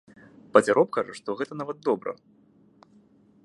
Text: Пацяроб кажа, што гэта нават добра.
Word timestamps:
Пацяроб 0.55 0.89
кажа, 0.97 1.13
што 1.19 1.29
гэта 1.41 1.53
нават 1.61 1.77
добра. 1.91 2.11